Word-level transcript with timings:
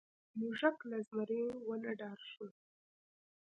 موږک 0.39 0.77
له 0.89 0.97
زمري 1.07 1.43
ونه 1.67 1.91
ډار 1.99 2.19
شو. 2.31 2.47